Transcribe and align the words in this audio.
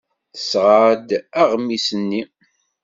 Tesɣa-d 0.33 1.09
aɣmis-nni. 1.41 2.21